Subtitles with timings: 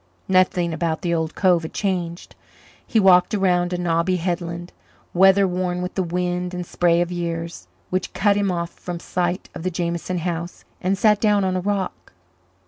[0.27, 2.33] Nothing about the old cove had changed;
[2.87, 4.73] he walked around a knobby headland,
[5.13, 9.47] weather worn with the wind and spray of years, which cut him off from sight
[9.53, 12.13] of the Jameson house, and sat down on a rock.